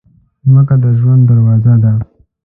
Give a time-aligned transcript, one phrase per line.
[0.51, 1.91] مځکه د ژوند دروازه ده.